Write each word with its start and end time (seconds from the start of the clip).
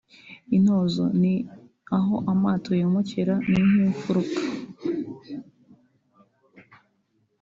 (intozo) 0.55 1.03
Ni 1.21 1.33
aho 1.97 2.15
amato 2.31 2.71
yomokera 2.81 3.35
ni 3.49 3.59
nk’imfuruka 3.67 4.41